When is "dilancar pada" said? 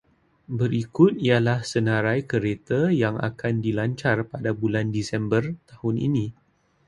3.65-4.49